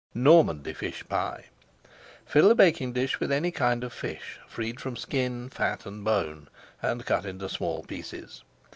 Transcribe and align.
NORMANDY 0.15 0.73
FISH 0.73 1.07
PIE 1.07 1.45
Fill 2.25 2.49
a 2.49 2.55
baking 2.55 2.91
dish 2.93 3.19
with 3.19 3.31
any 3.31 3.51
kind 3.51 3.83
of 3.83 3.93
fish, 3.93 4.39
freed 4.47 4.79
from 4.79 4.95
skin, 4.97 5.47
fat, 5.47 5.85
and 5.85 6.03
bone, 6.03 6.47
and 6.81 7.05
cut 7.05 7.23
into 7.23 7.47
small 7.47 7.83
pieces. 7.83 8.41